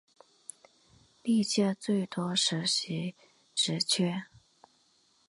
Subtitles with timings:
[1.21, 3.13] 历届最多的实习
[3.53, 4.23] 职缺